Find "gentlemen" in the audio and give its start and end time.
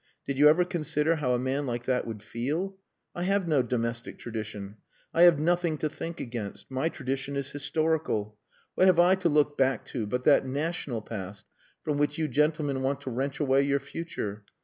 12.27-12.81